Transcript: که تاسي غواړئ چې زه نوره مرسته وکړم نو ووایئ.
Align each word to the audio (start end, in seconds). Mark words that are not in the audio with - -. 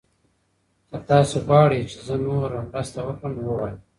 که 0.89 0.97
تاسي 1.09 1.37
غواړئ 1.47 1.81
چې 1.91 1.97
زه 2.07 2.15
نوره 2.25 2.59
مرسته 2.71 2.99
وکړم 3.03 3.31
نو 3.35 3.41
ووایئ. 3.45 3.75